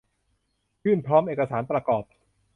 [0.83, 2.03] ยื่นพร้อมเอกสารประกอบ